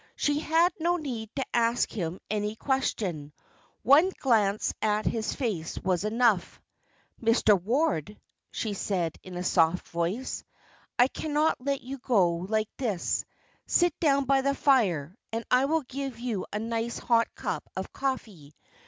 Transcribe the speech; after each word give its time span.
She 0.15 0.39
had 0.39 0.73
no 0.79 0.97
need 0.97 1.29
to 1.35 1.45
ask 1.53 1.91
him 1.91 2.19
any 2.27 2.55
question; 2.55 3.33
one 3.83 4.11
glance 4.17 4.73
at 4.81 5.05
his 5.05 5.35
face 5.35 5.77
was 5.77 6.03
enough. 6.03 6.59
"Mr. 7.21 7.61
Ward," 7.61 8.19
she 8.49 8.73
said, 8.73 9.15
in 9.21 9.35
her 9.35 9.43
soft 9.43 9.87
voice, 9.89 10.43
"I 10.97 11.07
cannot 11.07 11.61
let 11.63 11.81
you 11.81 11.99
go 11.99 12.31
like 12.31 12.75
this. 12.77 13.25
Sit 13.67 13.93
down 13.99 14.25
by 14.25 14.41
the 14.41 14.55
fire, 14.55 15.15
and 15.31 15.45
I 15.51 15.65
will 15.65 15.83
give 15.83 16.17
you 16.19 16.47
a 16.51 16.57
nice 16.57 16.97
hot 16.97 17.27
cup 17.35 17.69
of 17.75 17.93
coffee. 17.93 18.55